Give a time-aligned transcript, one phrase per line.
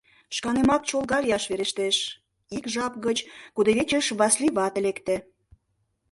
[0.35, 1.97] —Шканемак чолга лияш верештеш,—
[2.57, 3.17] ик жап гыч
[3.55, 5.15] кудывечыш Васлий вате лекте.